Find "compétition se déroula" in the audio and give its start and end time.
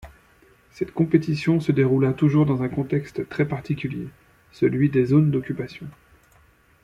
0.95-2.11